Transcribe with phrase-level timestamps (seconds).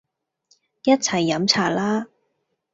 [0.83, 2.07] 一齊飲茶啦